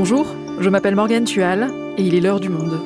[0.00, 2.80] Bonjour, je m'appelle Morgane Tual et il est l'heure du monde.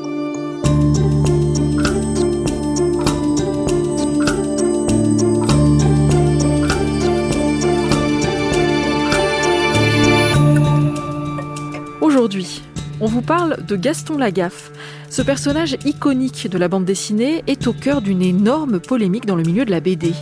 [12.01, 12.63] Aujourd'hui,
[13.03, 14.73] on vous parle de Gaston Lagaffe.
[15.11, 19.43] Ce personnage iconique de la bande dessinée est au cœur d'une énorme polémique dans le
[19.43, 20.15] milieu de la BD.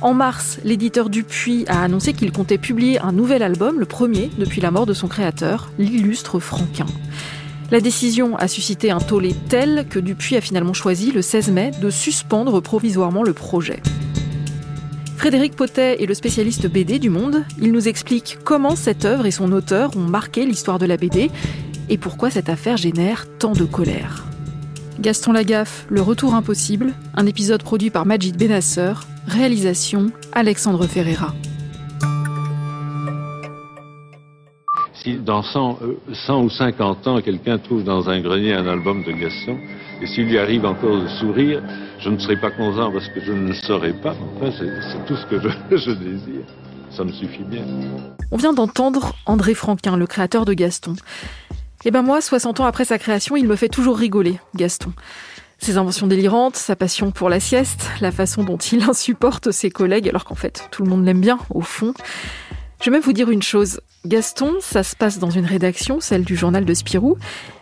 [0.00, 4.60] En mars, l'éditeur Dupuis a annoncé qu'il comptait publier un nouvel album, le premier depuis
[4.60, 6.86] la mort de son créateur, l'illustre Franquin.
[7.72, 11.72] La décision a suscité un tollé tel que Dupuis a finalement choisi, le 16 mai,
[11.82, 13.82] de suspendre provisoirement le projet.
[15.16, 17.44] Frédéric Potet est le spécialiste BD du monde.
[17.60, 21.28] Il nous explique comment cette œuvre et son auteur ont marqué l'histoire de la BD
[21.88, 24.24] et pourquoi cette affaire génère tant de colère.
[25.00, 28.94] Gaston Lagaffe, Le Retour Impossible, un épisode produit par Majid Benasser,
[29.28, 31.32] réalisation Alexandre Ferreira.
[34.94, 35.78] Si dans 100,
[36.26, 39.56] 100 euh, ou 50 ans, quelqu'un trouve dans un grenier un album de Gaston,
[40.02, 41.62] et s'il lui arrive encore de sourire,
[42.00, 44.16] je ne serai pas content parce que je ne le saurai pas.
[44.36, 46.44] Enfin, c'est tout ce que je, je désire.
[46.90, 47.62] Ça me suffit bien.
[48.32, 50.96] On vient d'entendre André Franquin, le créateur de Gaston.
[51.84, 54.92] Eh ben moi, 60 ans après sa création, il me fait toujours rigoler, Gaston.
[55.58, 60.08] Ses inventions délirantes, sa passion pour la sieste, la façon dont il insupporte ses collègues,
[60.08, 61.94] alors qu'en fait, tout le monde l'aime bien, au fond.
[62.80, 63.80] Je vais même vous dire une chose.
[64.06, 67.16] Gaston, ça se passe dans une rédaction, celle du journal de Spirou,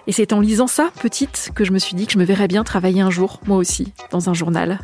[0.07, 2.49] et c'est en lisant ça, petite, que je me suis dit que je me verrais
[2.49, 4.81] bien travailler un jour, moi aussi, dans un journal.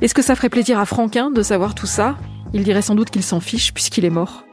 [0.00, 2.16] Est-ce que ça ferait plaisir à Franquin de savoir tout ça?
[2.54, 4.44] Il dirait sans doute qu'il s'en fiche puisqu'il est mort.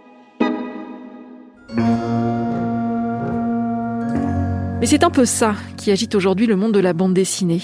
[4.80, 7.62] Mais c'est un peu ça qui agite aujourd'hui le monde de la bande dessinée.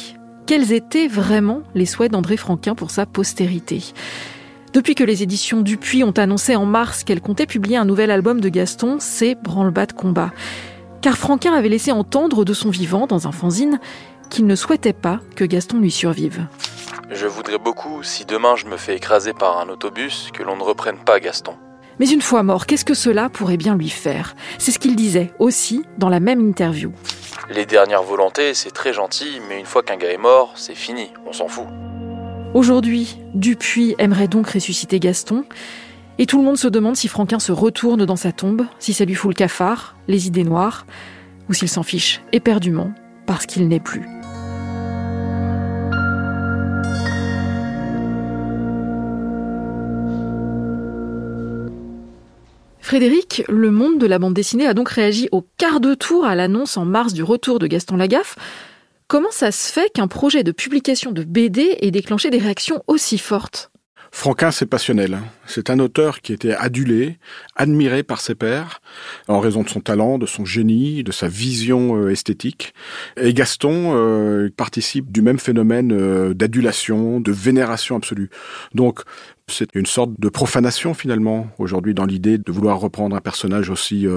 [0.48, 3.82] Quels étaient vraiment les souhaits d'André Franquin pour sa postérité?
[4.74, 8.42] Depuis que les éditions Dupuis ont annoncé en mars qu'elles comptaient publier un nouvel album
[8.42, 10.34] de Gaston, c'est branle-bas de combat.
[11.02, 13.80] Car Franquin avait laissé entendre de son vivant, dans un fanzine,
[14.30, 16.46] qu'il ne souhaitait pas que Gaston lui survive.
[17.12, 20.64] Je voudrais beaucoup, si demain je me fais écraser par un autobus, que l'on ne
[20.64, 21.54] reprenne pas Gaston.
[22.00, 24.36] Mais une fois mort, qu'est-ce que cela pourrait bien lui faire?
[24.58, 26.92] C'est ce qu'il disait aussi dans la même interview.
[27.50, 31.12] Les dernières volontés, c'est très gentil, mais une fois qu'un gars est mort, c'est fini,
[31.26, 31.68] on s'en fout.
[32.54, 35.46] Aujourd'hui, Dupuis aimerait donc ressusciter Gaston,
[36.18, 39.06] et tout le monde se demande si Franquin se retourne dans sa tombe, si ça
[39.06, 40.86] lui fout le cafard, les idées noires,
[41.50, 42.92] ou s'il s'en fiche éperdument
[43.26, 44.06] parce qu'il n'est plus.
[52.86, 56.36] Frédéric, le monde de la bande dessinée a donc réagi au quart de tour à
[56.36, 58.36] l'annonce en mars du retour de Gaston Lagaffe.
[59.08, 63.18] Comment ça se fait qu'un projet de publication de BD ait déclenché des réactions aussi
[63.18, 63.72] fortes?
[64.16, 65.20] Franquin, c'est passionnel.
[65.46, 67.20] C'est un auteur qui était adulé,
[67.58, 68.80] admiré par ses pairs,
[69.28, 72.74] en raison de son talent, de son génie, de sa vision euh, esthétique.
[73.18, 78.30] Et Gaston euh, participe du même phénomène euh, d'adulation, de vénération absolue.
[78.74, 79.02] Donc,
[79.50, 84.08] c'est une sorte de profanation finalement aujourd'hui dans l'idée de vouloir reprendre un personnage aussi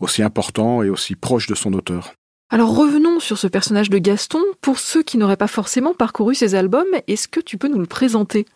[0.00, 2.14] aussi important et aussi proche de son auteur.
[2.48, 4.40] Alors revenons sur ce personnage de Gaston.
[4.62, 7.86] Pour ceux qui n'auraient pas forcément parcouru ses albums, est-ce que tu peux nous le
[7.86, 8.46] présenter?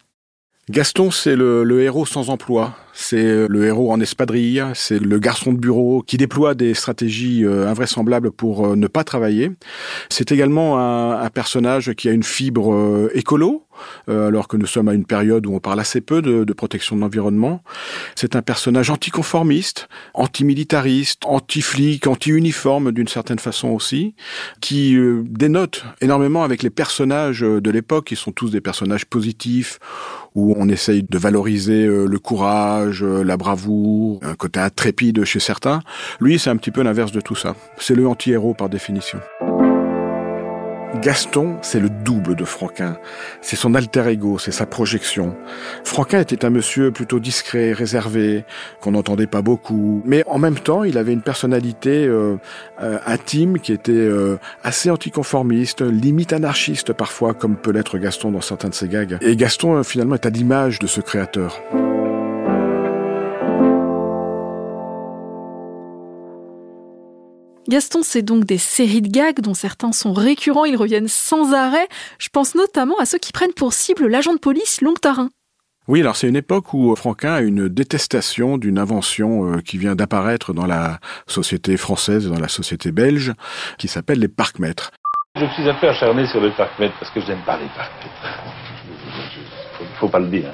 [0.68, 2.74] Gaston, c'est le, héros sans emploi.
[2.92, 4.64] C'est le héros en espadrille.
[4.74, 9.04] C'est le garçon de bureau qui déploie des stratégies euh, invraisemblables pour euh, ne pas
[9.04, 9.52] travailler.
[10.08, 13.64] C'est également un, personnage qui a une fibre euh, écolo,
[14.08, 17.02] alors que nous sommes à une période où on parle assez peu de, protection de
[17.02, 17.62] l'environnement.
[18.14, 24.14] C'est un personnage anticonformiste, antimilitariste, anti-flic, anti-uniforme d'une certaine façon aussi,
[24.62, 29.78] qui dénote énormément avec les personnages de l'époque, qui sont tous des personnages positifs
[30.36, 35.40] où on essaye de valoriser euh, le courage, euh, la bravoure, un côté intrépide chez
[35.40, 35.80] certains.
[36.20, 37.56] Lui, c'est un petit peu l'inverse de tout ça.
[37.78, 39.18] C'est le anti-héros par définition.
[41.06, 42.96] Gaston, c'est le double de Franquin.
[43.40, 45.36] C'est son alter ego, c'est sa projection.
[45.84, 48.44] Franquin était un monsieur plutôt discret, réservé,
[48.80, 50.02] qu'on n'entendait pas beaucoup.
[50.04, 52.38] Mais en même temps, il avait une personnalité euh,
[52.82, 58.40] euh, intime qui était euh, assez anticonformiste, limite anarchiste parfois, comme peut l'être Gaston dans
[58.40, 59.16] certains de ses gags.
[59.20, 61.62] Et Gaston, finalement, est à l'image de ce créateur.
[67.68, 71.88] Gaston, c'est donc des séries de gags dont certains sont récurrents, ils reviennent sans arrêt.
[72.18, 75.30] Je pense notamment à ceux qui prennent pour cible l'agent de police Longtarin.
[75.88, 79.94] Oui, alors c'est une époque où Franquin a une détestation d'une invention euh, qui vient
[79.94, 83.32] d'apparaître dans la société française et dans la société belge,
[83.78, 84.90] qui s'appelle les parcs-mètres.
[85.36, 88.65] Je suis un peu acharné sur le parc-mètre parce que je n'aime pas les parcs-mètres.
[89.96, 90.50] Faut pas le dire.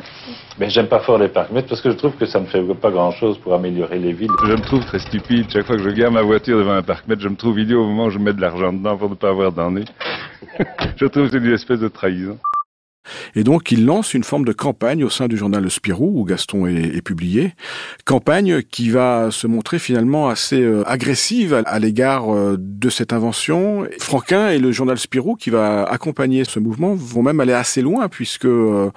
[0.59, 2.91] Mais j'aime pas fort les parcs-mètres parce que je trouve que ça ne fait pas
[2.91, 4.31] grand-chose pour améliorer les villes.
[4.47, 5.47] Je me trouve très stupide.
[5.51, 7.87] Chaque fois que je garde ma voiture devant un parc-mètre, je me trouve idiot au
[7.87, 9.85] moment où je mets de l'argent dedans pour ne pas avoir d'ennui.
[10.97, 12.39] je trouve que c'est une espèce de trahison.
[13.35, 16.25] Et donc, il lance une forme de campagne au sein du journal Le Spirou, où
[16.25, 17.55] Gaston est, publié.
[18.05, 23.89] Campagne qui va se montrer finalement assez euh, agressive à, l'égard euh, de cette invention.
[23.99, 28.09] Franquin et le journal Spirou, qui va accompagner ce mouvement, vont même aller assez loin,
[28.09, 28.91] puisque euh,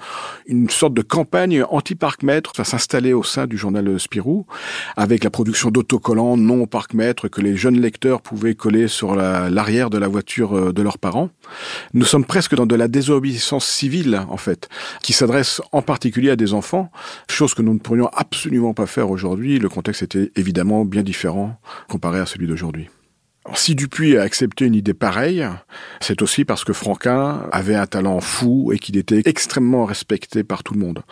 [0.46, 4.46] une sorte de campagne anti-parc-mètre va s'installer au sein du journal Spirou,
[4.96, 9.98] avec la production d'autocollants non parc-mètre que les jeunes lecteurs pouvaient coller sur l'arrière de
[9.98, 11.30] la voiture de leurs parents.
[11.94, 13.95] Nous sommes presque dans de la désobéissance civile
[14.28, 14.68] en fait,
[15.02, 16.90] qui s'adresse en particulier à des enfants,
[17.28, 19.58] chose que nous ne pourrions absolument pas faire aujourd'hui.
[19.58, 21.58] Le contexte était évidemment bien différent
[21.88, 22.88] comparé à celui d'aujourd'hui.
[23.54, 25.46] Si Dupuis a accepté une idée pareille,
[26.00, 30.64] c'est aussi parce que Franquin avait un talent fou et qu'il était extrêmement respecté par
[30.64, 31.02] tout le monde.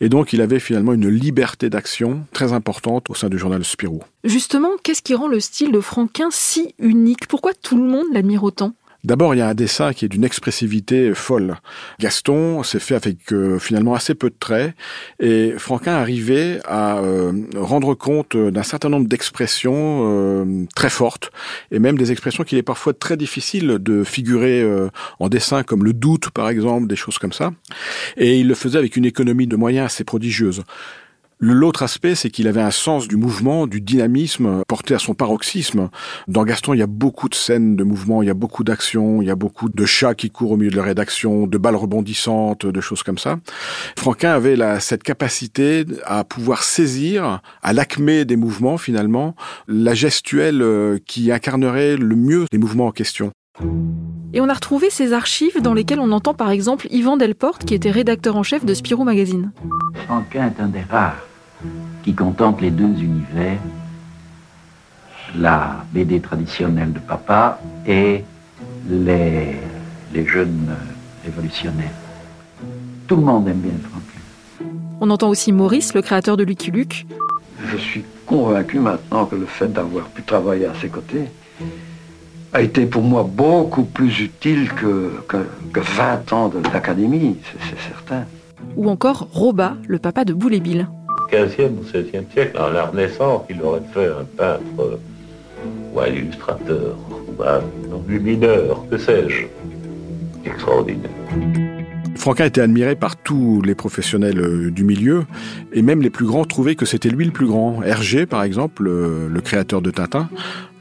[0.00, 4.00] Et donc il avait finalement une liberté d'action très importante au sein du journal Spirou.
[4.24, 7.26] Justement, qu'est-ce qui rend le style de Franquin si unique?
[7.28, 8.72] Pourquoi tout le monde l'admire autant?
[9.04, 11.56] D'abord, il y a un dessin qui est d'une expressivité folle.
[11.98, 14.76] Gaston s'est fait avec euh, finalement assez peu de traits
[15.18, 21.32] et Franquin arrivait à euh, rendre compte d'un certain nombre d'expressions euh, très fortes
[21.72, 24.64] et même des expressions qu'il est parfois très difficile de figurer
[25.18, 27.50] en dessin comme le doute par exemple, des choses comme ça.
[28.16, 30.62] Et il le faisait avec une économie de moyens assez prodigieuse.
[31.44, 35.90] L'autre aspect, c'est qu'il avait un sens du mouvement, du dynamisme porté à son paroxysme.
[36.28, 39.20] Dans Gaston, il y a beaucoup de scènes de mouvement, il y a beaucoup d'actions,
[39.20, 41.74] il y a beaucoup de chats qui courent au milieu de la rédaction, de balles
[41.74, 43.40] rebondissantes, de choses comme ça.
[43.98, 49.34] Franquin avait la, cette capacité à pouvoir saisir, à l'acmé des mouvements finalement,
[49.66, 53.32] la gestuelle euh, qui incarnerait le mieux les mouvements en question.
[54.32, 57.74] Et on a retrouvé ces archives dans lesquelles on entend par exemple Yvan Delporte, qui
[57.74, 59.50] était rédacteur en chef de Spirou Magazine.
[60.06, 61.18] Franquin est un des rares
[62.02, 63.58] qui contemple les deux univers,
[65.36, 68.24] la BD traditionnelle de papa et
[68.88, 69.56] les,
[70.12, 70.74] les jeunes
[71.24, 71.94] révolutionnaires.
[73.06, 74.72] Tout le monde aime bien Franklin.
[75.00, 77.06] On entend aussi Maurice, le créateur de Lucky Luke.
[77.66, 81.28] Je suis convaincu maintenant que le fait d'avoir pu travailler à ses côtés
[82.52, 85.38] a été pour moi beaucoup plus utile que, que,
[85.72, 88.24] que 20 ans d'académie, c'est certain.
[88.76, 90.54] Ou encore Roba, le papa de Boule
[91.32, 95.00] 15e ou 16e siècle, en la Renaissance, il aurait fait un peintre
[95.94, 97.62] ou un illustrateur ou un
[98.06, 99.46] lumineur, que sais-je.
[100.44, 101.10] Extraordinaire.
[102.16, 105.24] Franquin était admiré par tous les professionnels euh, du milieu,
[105.72, 107.82] et même les plus grands trouvaient que c'était lui le plus grand.
[107.82, 110.28] Hergé, par exemple, le créateur de Tintin,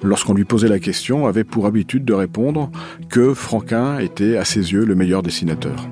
[0.04, 2.70] lorsqu'on lui posait la question, avait pour habitude de répondre
[3.10, 5.88] que Franquin était, à ses yeux, le meilleur dessinateur.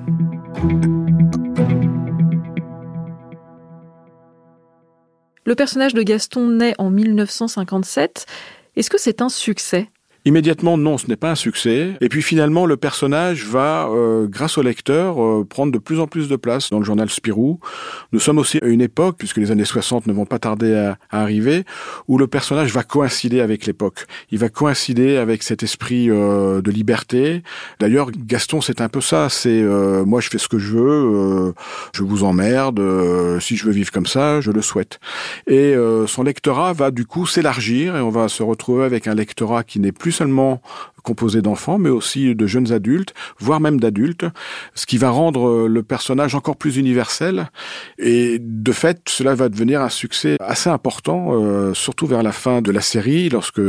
[5.44, 8.26] Le personnage de Gaston naît en 1957.
[8.76, 9.88] Est-ce que c'est un succès?
[10.26, 11.94] Immédiatement, non, ce n'est pas un succès.
[12.02, 16.06] Et puis finalement, le personnage va, euh, grâce au lecteur, euh, prendre de plus en
[16.06, 17.58] plus de place dans le journal Spirou.
[18.12, 20.98] Nous sommes aussi à une époque, puisque les années 60 ne vont pas tarder à,
[21.10, 21.64] arriver,
[22.06, 24.06] où le personnage va coïncider avec l'époque.
[24.30, 27.42] Il va coïncider avec cet esprit euh, de liberté.
[27.78, 29.30] D'ailleurs, Gaston, c'est un peu ça.
[29.30, 29.62] C'est
[30.04, 31.54] moi, je fais ce que je veux,
[31.94, 32.80] je vous emmerde.
[33.40, 35.00] si je veux vivre comme ça, je le souhaite.
[35.46, 35.74] Et
[36.06, 39.80] son lectorat va du coup s'élargir et on va se retrouver avec un lectorat qui
[39.80, 40.60] n'est plus seulement
[41.02, 44.26] composé d'enfants, mais aussi de jeunes adultes, voire même d'adultes,
[44.74, 47.48] ce qui va rendre euh, le personnage encore plus universel.
[47.98, 52.62] Et de fait, cela va devenir un succès assez important, euh, surtout vers la fin
[52.62, 53.62] de la série, lorsque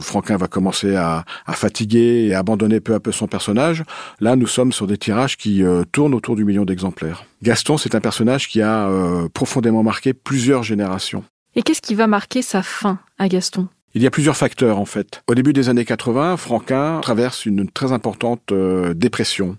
[0.00, 3.82] Franquin va commencer à, fatiguer et abandonner peu à peu son personnage.
[4.20, 7.24] Là, nous sommes sur des tirages qui euh, tournent autour du million d'exemplaires.
[7.42, 8.88] Gaston, c'est un personnage qui a
[9.32, 11.24] profondément marqué plusieurs générations.
[11.54, 13.68] Et qu'est-ce qui va marquer sa fin à Gaston?
[13.96, 15.22] Il y a plusieurs facteurs en fait.
[15.26, 19.56] Au début des années 80, Franquin traverse une très importante euh, dépression.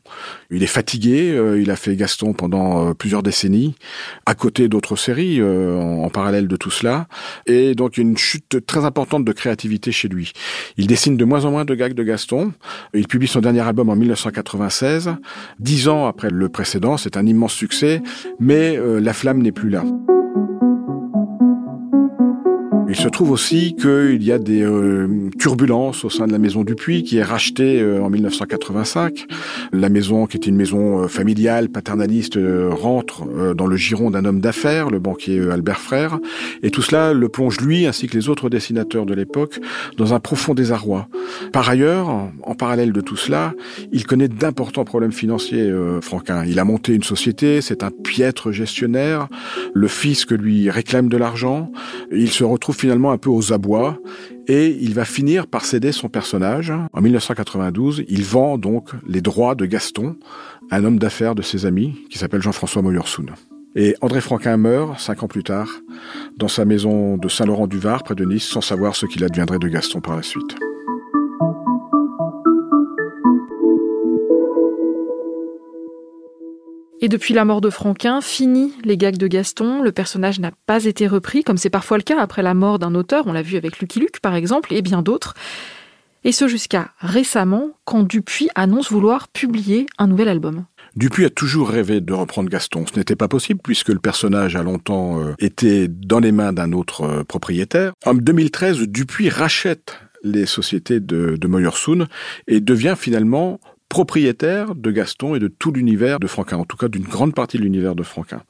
[0.51, 3.73] Il est fatigué, euh, il a fait Gaston pendant euh, plusieurs décennies,
[4.27, 7.07] à côté d'autres séries en, parallèle de tout cela,
[7.47, 10.33] et donc une chute très importante de créativité chez lui.
[10.77, 12.53] Il dessine de moins en moins de gags de Gaston.
[12.93, 15.15] Il publie son dernier album en 1996,
[15.59, 16.97] dix ans après le précédent.
[16.97, 18.03] C'est un immense succès,
[18.39, 19.83] mais la flamme n'est plus là.
[22.89, 26.63] Il se trouve aussi qu'il y a des euh, turbulences au sein de la maison
[26.63, 29.25] Dupuis qui est rachetée euh, en 1985.
[29.73, 32.39] La maison, qui est une maison euh, familiale, paternaliste,
[32.69, 33.25] rentre
[33.55, 36.19] dans le giron d'un homme d'affaires, le banquier Albert Frère.
[36.63, 39.59] Et tout cela le plonge lui, ainsi que les autres dessinateurs de l'époque,
[39.97, 41.07] dans un profond désarroi.
[41.51, 42.09] Par ailleurs,
[42.43, 43.53] en parallèle de tout cela,
[43.91, 46.45] il connaît d'importants problèmes financiers, Franquin.
[46.45, 49.27] Il a monté une société, c'est un piètre gestionnaire.
[49.73, 51.71] Le fisc lui réclame de l'argent.
[52.11, 53.97] Il se retrouve finalement un peu aux abois
[54.47, 56.71] et il va finir par céder son personnage.
[56.93, 60.15] En 1992, il vend donc les droits de Gaston
[60.71, 63.31] un homme d'affaires de ses amis qui s'appelle Jean-François Moyersoun.
[63.75, 65.69] Et André Franquin meurt cinq ans plus tard
[66.37, 70.01] dans sa maison de Saint-Laurent-du-Var près de Nice sans savoir ce qu'il adviendrait de Gaston
[70.01, 70.57] par la suite.
[77.07, 80.83] Et depuis la mort de Franquin, fini les gags de Gaston, le personnage n'a pas
[80.83, 83.55] été repris, comme c'est parfois le cas après la mort d'un auteur, on l'a vu
[83.55, 85.33] avec Lucky Luke par exemple, et bien d'autres.
[86.25, 90.65] Et ce jusqu'à récemment, quand Dupuis annonce vouloir publier un nouvel album.
[90.97, 92.83] Dupuis a toujours rêvé de reprendre Gaston.
[92.85, 96.73] Ce n'était pas possible puisque le personnage a longtemps euh, été dans les mains d'un
[96.73, 97.93] autre euh, propriétaire.
[98.05, 102.07] En 2013, Dupuis rachète les sociétés de, de
[102.47, 106.87] et devient finalement propriétaire de Gaston et de tout l'univers de Franquin, en tout cas
[106.87, 108.43] d'une grande partie de l'univers de Franquin.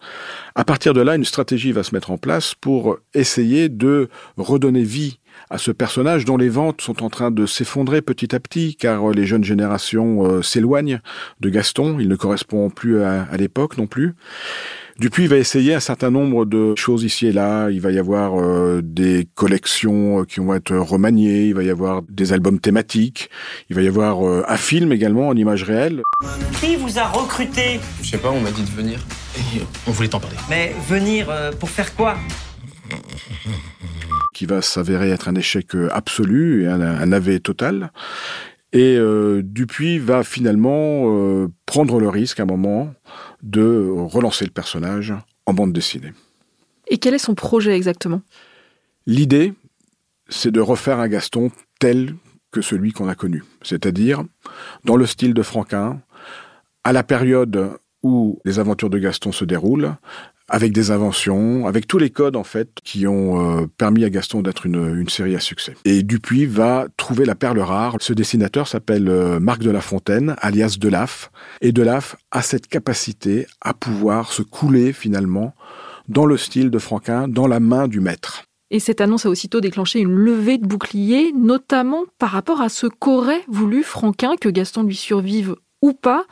[0.55, 4.83] À partir de là, une stratégie va se mettre en place pour essayer de redonner
[4.83, 8.75] vie à ce personnage dont les ventes sont en train de s'effondrer petit à petit,
[8.75, 10.99] car les jeunes générations euh, s'éloignent
[11.39, 14.15] de Gaston, il ne correspond plus à l'époque non plus.
[14.99, 17.69] Dupuis va essayer un certain nombre de choses ici et là.
[17.69, 21.69] Il va y avoir euh, des collections euh, qui vont être remaniées, il va y
[21.69, 23.29] avoir des albums thématiques,
[23.69, 26.01] il va y avoir euh, un film également en image réelle.
[26.59, 27.79] Qui vous a recruté?
[28.01, 28.99] Je sais pas, on m'a dit de venir
[29.37, 30.37] et on voulait t'en parler.
[30.49, 32.17] Mais venir pour faire quoi?
[34.33, 37.91] Qui va s'avérer être un échec absolu et un, un navet total.
[38.73, 42.93] Et euh, Dupuis va finalement prendre le risque à un moment
[43.43, 45.13] de relancer le personnage
[45.45, 46.13] en bande dessinée.
[46.87, 48.21] Et quel est son projet exactement?
[49.05, 49.53] L'idée,
[50.29, 52.15] c'est de refaire un Gaston tel
[52.51, 54.23] que celui qu'on a connu, c'est-à-dire
[54.85, 56.01] dans le style de Franquin,
[56.83, 57.77] à la période
[58.07, 59.95] où les aventures de Gaston se déroulent,
[60.49, 64.41] avec des inventions, avec tous les codes en fait qui ont euh, permis à Gaston
[64.41, 65.75] d'être une, série à succès.
[65.83, 67.95] Et Dupuis va trouver la perle rare.
[67.99, 73.45] Ce dessinateur s'appelle euh, Marc de la Fontaine, alias Delaf, et Delaf a cette capacité
[73.61, 75.53] à pouvoir se couler finalement
[76.07, 78.43] dans le style de Franquin, dans la main du maître.
[78.69, 82.87] Et cette annonce a aussitôt déclenché une levée de boucliers, notamment par rapport à ce
[82.87, 86.25] qu'aurait voulu Franquin, que Gaston lui survive ou pas.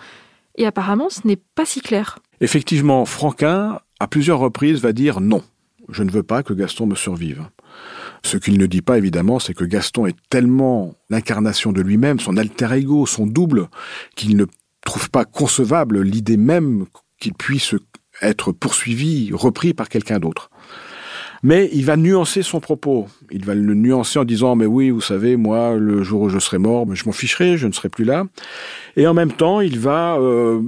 [0.58, 2.20] Et apparemment, ce n'est pas si clair.
[2.42, 5.44] Effectivement, Franquin à plusieurs reprises, va dire non,
[5.90, 7.44] je ne veux pas que Gaston me survive.
[8.24, 12.38] Ce qu'il ne dit pas, évidemment, c'est que Gaston est tellement l'incarnation de lui-même, son
[12.38, 13.70] alter ego, son double,
[14.16, 14.46] qu'il ne
[14.84, 16.86] trouve pas concevable l'idée même
[17.20, 17.76] qu'il puisse
[18.22, 20.50] être poursuivi, repris par quelqu'un d'autre.
[21.46, 23.06] Mais il va nuancer son propos.
[23.30, 26.40] Il va le nuancer en disant mais oui, vous savez, moi, le jour où je
[26.40, 28.24] serai mort, je m'en ficherai, je ne serai plus là.
[28.98, 30.60] Et en même temps, il va euh,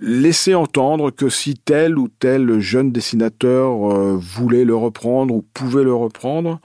[0.00, 5.84] laisser entendre que si tel ou tel jeune dessinateur euh, voulait le reprendre ou pouvait
[5.84, 6.58] le reprendre,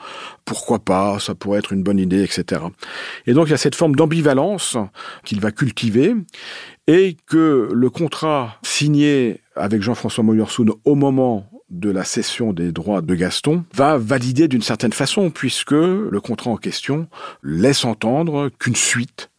[0.43, 2.61] pourquoi pas, ça pourrait être une bonne idée, etc.
[3.27, 4.75] Et donc il y a cette forme d'ambivalence
[5.23, 6.15] qu'il va cultiver
[6.87, 13.01] et que le contrat signé avec Jean-François Moyersoun au moment de la cession des droits
[13.01, 17.07] de Gaston va valider d'une certaine façon puisque le contrat en question
[17.43, 19.29] laisse entendre qu'une suite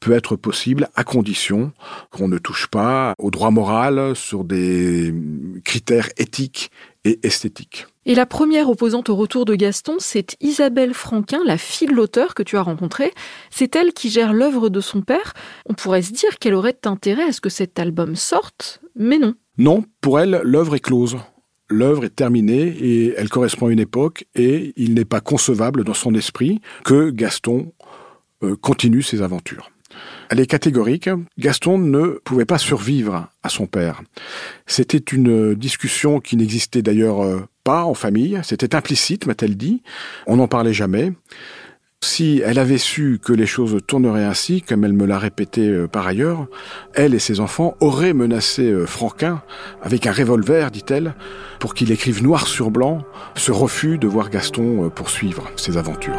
[0.00, 1.72] peut être possible à condition
[2.10, 5.14] qu'on ne touche pas au droit moral sur des
[5.62, 6.70] critères éthiques
[7.04, 7.86] et esthétiques.
[8.06, 12.34] Et la première opposante au retour de Gaston, c'est Isabelle Franquin, la fille de l'auteur
[12.34, 13.12] que tu as rencontrée.
[13.50, 15.34] C'est elle qui gère l'œuvre de son père.
[15.66, 19.34] On pourrait se dire qu'elle aurait intérêt à ce que cet album sorte, mais non.
[19.58, 21.18] Non, pour elle, l'œuvre est close.
[21.70, 25.94] L'œuvre est terminée et elle correspond à une époque et il n'est pas concevable dans
[25.94, 27.72] son esprit que Gaston
[28.42, 29.70] euh, continue ses aventures.
[30.30, 31.08] Elle est catégorique.
[31.38, 34.02] Gaston ne pouvait pas survivre à son père.
[34.66, 38.40] C'était une discussion qui n'existait d'ailleurs euh, pas en famille.
[38.42, 39.82] C'était implicite, m'a-t-elle dit.
[40.26, 41.12] On n'en parlait jamais.
[42.02, 45.86] Si elle avait su que les choses tourneraient ainsi, comme elle me l'a répété euh,
[45.86, 46.46] par ailleurs,
[46.94, 49.42] elle et ses enfants auraient menacé euh, Franquin
[49.82, 51.14] avec un revolver, dit-elle,
[51.58, 53.04] pour qu'il écrive noir sur blanc
[53.36, 56.18] ce refus de voir Gaston poursuivre ses aventures.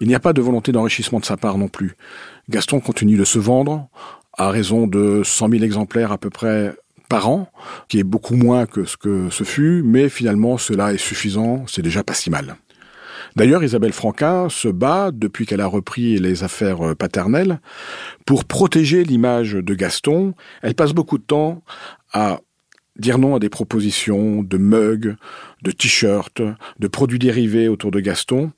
[0.00, 1.96] Il n'y a pas de volonté d'enrichissement de sa part non plus.
[2.50, 3.88] Gaston continue de se vendre
[4.36, 6.74] à raison de 100 000 exemplaires à peu près
[7.08, 7.48] par an,
[7.88, 11.82] qui est beaucoup moins que ce que ce fut, mais finalement cela est suffisant, c'est
[11.82, 12.56] déjà pas si mal.
[13.36, 17.60] D'ailleurs, Isabelle Franquin se bat, depuis qu'elle a repris les affaires paternelles,
[18.26, 20.34] pour protéger l'image de Gaston.
[20.62, 21.62] Elle passe beaucoup de temps
[22.12, 22.40] à
[22.96, 25.16] dire non à des propositions de mugs,
[25.62, 26.42] de t-shirts,
[26.78, 28.52] de produits dérivés autour de Gaston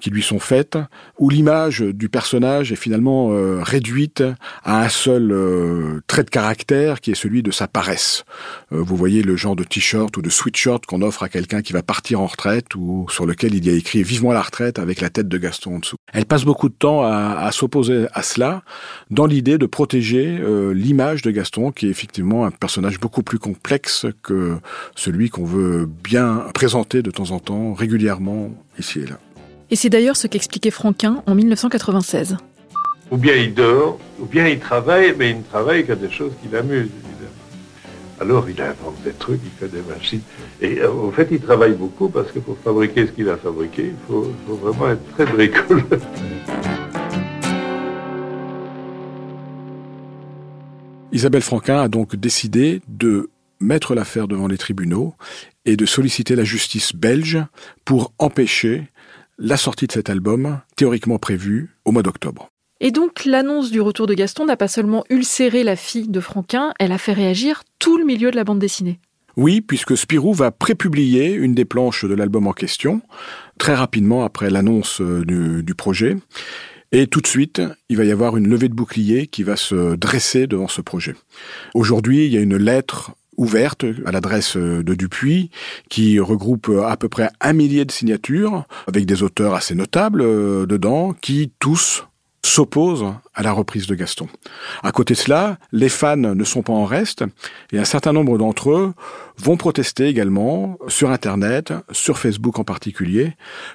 [0.00, 0.78] qui lui sont faites,
[1.18, 4.22] où l'image du personnage est finalement euh, réduite
[4.62, 8.24] à un seul euh, trait de caractère qui est celui de sa paresse.
[8.72, 11.72] Euh, vous voyez le genre de t-shirt ou de sweatshirt qu'on offre à quelqu'un qui
[11.72, 15.00] va partir en retraite ou sur lequel il y a écrit vivement la retraite avec
[15.00, 15.96] la tête de Gaston en dessous.
[16.12, 18.62] Elle passe beaucoup de temps à, à s'opposer à cela
[19.10, 20.38] dans l'idée de protéger
[20.74, 24.56] l'image de Gaston qui est effectivement un personnage beaucoup plus complexe que
[24.94, 29.18] celui qu'on veut bien présenter de temps en temps régulièrement ici et là.
[29.70, 32.36] Et c'est d'ailleurs ce qu'expliquait Franquin en 1996.
[33.10, 36.32] Ou bien il dort, ou bien il travaille, mais il ne travaille qu'à des choses
[36.42, 36.90] qui l'amusent,
[38.18, 40.22] Alors il invente des trucs, il fait des machines.
[40.62, 43.88] Et euh, au fait, il travaille beaucoup parce que pour fabriquer ce qu'il a fabriqué,
[43.88, 45.84] il faut, vraiment être très bricoleur.
[51.12, 53.28] Isabelle Franquin a donc décidé de
[53.60, 55.14] mettre l'affaire devant les tribunaux
[55.66, 57.38] et de solliciter la justice belge
[57.84, 58.88] pour empêcher
[59.38, 62.48] la sortie de cet album, théoriquement prévue au mois d'octobre.
[62.80, 66.72] Et donc l'annonce du retour de Gaston n'a pas seulement ulcéré la fille de Franquin,
[66.78, 69.00] elle a fait réagir tout le milieu de la bande dessinée.
[69.36, 73.02] Oui, puisque Spirou va prépublier une des planches de l'album en question,
[73.58, 76.16] très rapidement après l'annonce euh, du, du, projet.
[76.90, 79.94] Et tout de suite, il va y avoir une levée de bouclier qui va se
[79.96, 81.14] dresser devant ce projet.
[81.74, 85.50] Aujourd'hui, il y a une lettre ouverte à l'adresse de Dupuis,
[85.88, 90.66] qui regroupe à peu près un millier de signatures, avec des auteurs assez notables euh,
[90.66, 92.04] dedans, qui tous
[92.44, 94.28] s'opposent à la reprise de Gaston.
[94.82, 97.24] À côté de cela, les fans ne sont pas en reste,
[97.72, 98.94] et un certain nombre d'entre eux
[99.36, 103.32] vont protester également sur Internet, sur Facebook en particulier,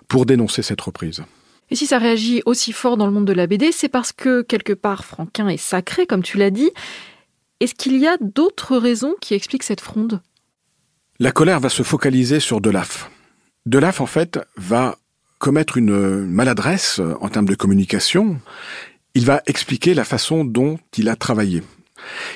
[0.08, 1.24] pour dénoncer cette reprise.
[1.70, 4.42] Et si ça réagit aussi fort dans le monde de la BD, c'est parce que
[4.42, 6.72] quelque part Franquin est sacré, comme tu l'as dit,
[7.62, 10.20] est-ce qu'il y a d'autres raisons qui expliquent cette fronde?
[11.20, 13.12] La colère va se focaliser sur Delaf.
[13.68, 14.98] Delaf, en fait, va
[15.38, 18.42] commettre une maladresse en termes de communication.
[19.14, 21.62] Il va expliquer la façon dont il a travaillé.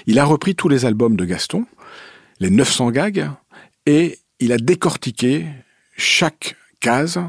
[0.05, 1.65] Il a repris tous les albums de Gaston,
[2.39, 3.31] les 900 gags,
[3.87, 5.47] et il a décortiqué
[5.97, 7.19] chaque case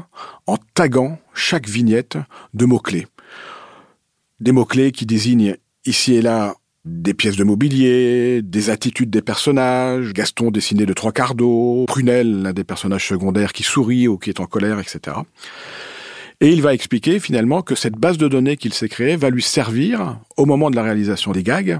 [0.45, 2.17] en taguant chaque vignette
[2.53, 3.07] de mots-clés.
[4.39, 6.53] Des mots-clés qui désignent ici et là
[6.87, 12.41] des pièces de mobilier, des attitudes des personnages, Gaston dessiné de trois quarts d'eau, Prunel,
[12.41, 15.17] l'un des personnages secondaires qui sourit ou qui est en colère, etc.
[16.39, 19.41] Et il va expliquer finalement que cette base de données qu'il s'est créée va lui
[19.41, 21.79] servir au moment de la réalisation des gags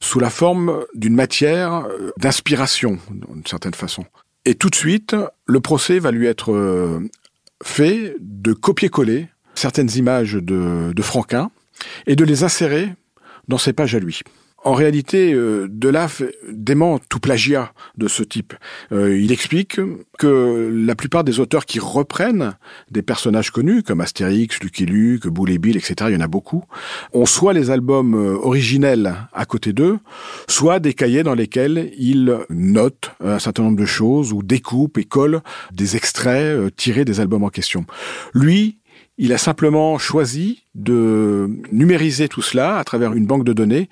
[0.00, 4.04] sous la forme d'une matière euh, d'inspiration, d'une certaine façon.
[4.44, 5.16] Et tout de suite,
[5.46, 7.00] le procès va lui être euh,
[7.62, 11.50] fait de copier-coller certaines images de, de Franquin
[12.06, 12.90] et de les insérer
[13.48, 14.22] dans ses pages à lui.
[14.64, 18.54] En réalité, euh, Delaf dément tout plagiat de ce type.
[18.92, 19.78] Euh, il explique
[20.18, 22.54] que la plupart des auteurs qui reprennent
[22.90, 26.28] des personnages connus, comme Astérix, Lucky Luke, Boule et Bill, etc., il y en a
[26.28, 26.64] beaucoup,
[27.12, 29.98] ont soit les albums euh, originels à côté d'eux,
[30.48, 35.04] soit des cahiers dans lesquels ils notent un certain nombre de choses ou découpent et
[35.04, 35.42] collent
[35.74, 37.84] des extraits tirés des albums en question.
[38.32, 38.78] Lui,
[39.16, 43.88] il a simplement choisi de numériser tout cela à travers une banque de données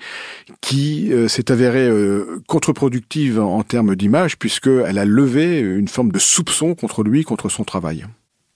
[0.61, 6.19] qui euh, s'est avérée euh, contre-productive en termes d'image puisqu'elle a levé une forme de
[6.19, 8.05] soupçon contre lui, contre son travail.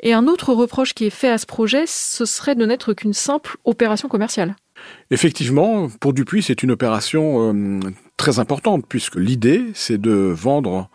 [0.00, 3.14] Et un autre reproche qui est fait à ce projet, ce serait de n'être qu'une
[3.14, 4.57] simple opération commerciale.
[5.11, 7.81] Effectivement, pour Dupuis, c'est une opération euh,
[8.16, 10.90] très importante puisque l'idée, c'est de vendre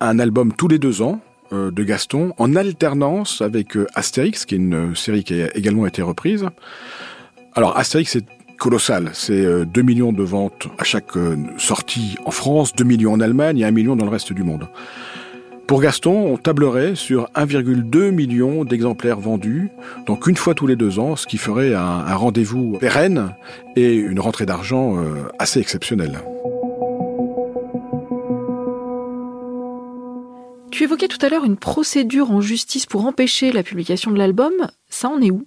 [0.00, 1.20] un album tous les deux ans
[1.52, 5.86] de Gaston en alternance avec euh, Astérix, qui est une euh, série qui a également
[5.86, 6.46] été reprise.
[7.54, 8.24] Alors Astérix c'est
[8.58, 11.12] colossal, c'est 2 millions de ventes à chaque
[11.58, 14.68] sortie en France, 2 millions en Allemagne et 1 million dans le reste du monde.
[15.66, 19.68] Pour Gaston, on tablerait sur 1,2 million d'exemplaires vendus,
[20.06, 23.34] donc une fois tous les deux ans, ce qui ferait un rendez-vous pérenne
[23.74, 24.96] et une rentrée d'argent
[25.38, 26.18] assez exceptionnelle.
[30.76, 34.52] Tu évoquais tout à l'heure une procédure en justice pour empêcher la publication de l'album.
[34.90, 35.42] Ça en est où?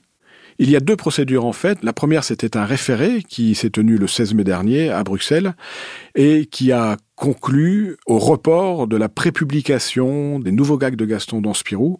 [0.57, 1.77] Il y a deux procédures en fait.
[1.83, 5.53] La première, c'était un référé qui s'est tenu le 16 mai dernier à Bruxelles
[6.15, 11.53] et qui a conclu au report de la prépublication des nouveaux gags de Gaston dans
[11.53, 11.99] Spirou,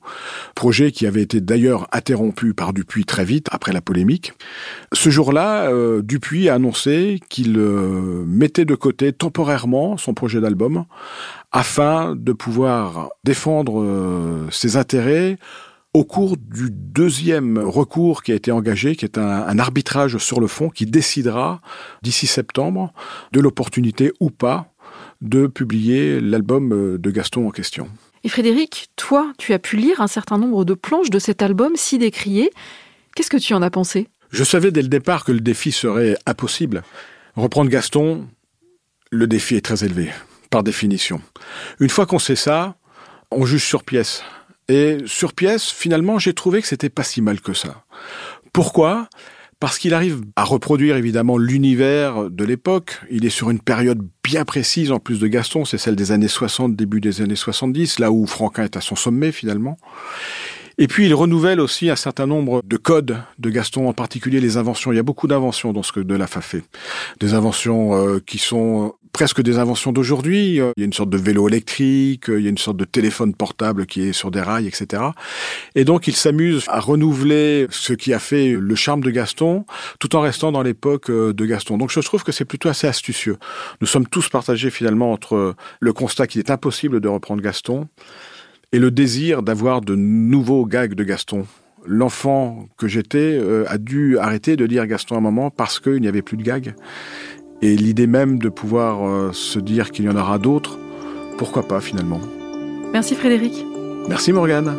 [0.56, 4.34] projet qui avait été d'ailleurs interrompu par Dupuis très vite après la polémique.
[4.94, 10.86] Ce jour-là, euh, Dupuis a annoncé qu'il euh, mettait de côté temporairement son projet d'album
[11.52, 15.38] afin de pouvoir défendre euh, ses intérêts
[15.94, 20.48] au cours du deuxième recours qui a été engagé, qui est un, arbitrage sur le
[20.48, 21.62] fond, qui décidera
[22.04, 22.94] d'ici septembre
[23.32, 24.72] de l'opportunité ou pas
[25.22, 27.90] de publier l'album euh, de Gaston en question.
[28.24, 31.74] Et Frédéric, toi, tu as pu lire un certain nombre de planches de cet album
[31.76, 32.52] si décrié.
[33.16, 34.08] Qu'est-ce que tu en as pensé?
[34.30, 36.84] Je savais dès le départ que le défi serait impossible.
[37.36, 38.28] Reprendre Gaston,
[39.12, 40.10] le défi est très élevé,
[40.50, 41.22] par définition.
[41.80, 42.76] Une fois qu'on sait ça,
[43.32, 44.24] on juge sur pièce.
[44.68, 47.84] Et sur pièce, finalement, j'ai trouvé que c'était pas si mal que ça.
[48.54, 49.10] Pourquoi?
[49.60, 53.02] Parce qu'il arrive à reproduire évidemment l'univers de l'époque.
[53.10, 56.30] Il est sur une période bien précise en plus de Gaston, c'est celle des années
[56.30, 59.78] 60, début des années 70, là où Franquin est à son sommet finalement.
[60.78, 64.56] Et puis il renouvelle aussi un certain nombre de codes de Gaston, en particulier les
[64.56, 64.94] inventions.
[64.94, 66.64] Il y a beaucoup d'inventions dans ce que Delaf a fait.
[67.20, 70.60] Des inventions euh, qui sont presque des inventions d'aujourd'hui.
[70.60, 72.78] Euh, il y a une sorte de vélo électrique, euh, il y a une sorte
[72.78, 75.04] de téléphone portable qui est sur des rails, etc.
[75.76, 79.66] Et donc il s'amuse à renouveler ce qui a fait le charme de Gaston,
[80.00, 81.78] tout en restant dans l'époque de Gaston.
[81.78, 83.38] Donc je trouve que c'est plutôt assez astucieux.
[83.82, 87.88] Nous sommes tous partagés finalement entre le constat qu'il est impossible de reprendre Gaston
[88.72, 91.46] et le désir d'avoir de nouveaux gags de Gaston.
[91.86, 96.08] L'enfant que j'étais euh, a dû arrêter de lire Gaston un moment parce qu'il n'y
[96.08, 96.76] avait plus de gags.
[97.62, 100.80] Et l'idée même de pouvoir euh, se dire qu'il y en aura d'autres,
[101.38, 102.22] pourquoi pas finalement.
[102.94, 103.66] Merci Frédéric.
[104.08, 104.76] Merci Morgane.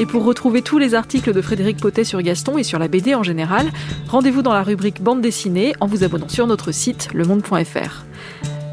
[0.00, 3.14] Et pour retrouver tous les articles de Frédéric Potet sur Gaston et sur la BD
[3.14, 3.70] en général,
[4.08, 8.04] rendez-vous dans la rubrique bande dessinée en vous abonnant sur notre site lemonde.fr.